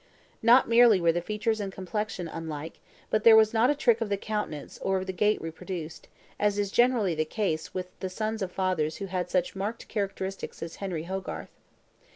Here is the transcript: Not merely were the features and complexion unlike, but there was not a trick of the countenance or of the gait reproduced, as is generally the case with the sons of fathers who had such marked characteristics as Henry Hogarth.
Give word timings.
Not 0.41 0.67
merely 0.67 0.99
were 0.99 1.11
the 1.11 1.21
features 1.21 1.59
and 1.59 1.71
complexion 1.71 2.27
unlike, 2.27 2.79
but 3.11 3.23
there 3.23 3.35
was 3.35 3.53
not 3.53 3.69
a 3.69 3.75
trick 3.75 4.01
of 4.01 4.09
the 4.09 4.17
countenance 4.17 4.79
or 4.81 4.97
of 4.97 5.05
the 5.05 5.13
gait 5.13 5.39
reproduced, 5.39 6.07
as 6.39 6.57
is 6.57 6.71
generally 6.71 7.13
the 7.13 7.23
case 7.23 7.75
with 7.75 7.87
the 7.99 8.09
sons 8.09 8.41
of 8.41 8.51
fathers 8.51 8.95
who 8.97 9.05
had 9.05 9.29
such 9.29 9.55
marked 9.55 9.87
characteristics 9.89 10.63
as 10.63 10.77
Henry 10.77 11.03
Hogarth. 11.03 11.51